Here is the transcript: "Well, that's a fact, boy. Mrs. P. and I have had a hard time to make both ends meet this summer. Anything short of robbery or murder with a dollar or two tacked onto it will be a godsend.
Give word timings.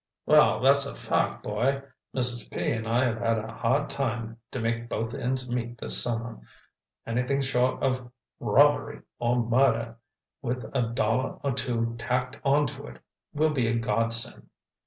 "Well, 0.25 0.61
that's 0.61 0.87
a 0.87 0.95
fact, 0.95 1.43
boy. 1.43 1.83
Mrs. 2.15 2.49
P. 2.49 2.71
and 2.71 2.87
I 2.87 3.03
have 3.05 3.19
had 3.19 3.37
a 3.37 3.51
hard 3.53 3.87
time 3.87 4.37
to 4.49 4.59
make 4.59 4.89
both 4.89 5.13
ends 5.13 5.47
meet 5.47 5.77
this 5.77 6.01
summer. 6.03 6.39
Anything 7.05 7.39
short 7.41 7.83
of 7.83 8.09
robbery 8.39 9.01
or 9.19 9.35
murder 9.45 9.97
with 10.41 10.65
a 10.73 10.81
dollar 10.87 11.35
or 11.43 11.51
two 11.51 11.93
tacked 11.99 12.39
onto 12.43 12.87
it 12.87 12.97
will 13.31 13.51
be 13.51 13.67
a 13.67 13.77
godsend. 13.77 14.49